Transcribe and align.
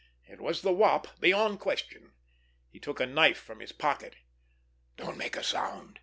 It 0.27 0.41
was 0.41 0.63
the 0.63 0.73
Wop 0.73 1.19
beyond 1.19 1.59
question. 1.59 2.13
He 2.71 2.79
took 2.79 2.99
a 2.99 3.05
knife 3.05 3.37
from 3.37 3.59
his 3.59 3.71
pocket. 3.71 4.15
"Don't 4.97 5.15
make 5.15 5.35
a 5.37 5.43
sound!" 5.43 5.99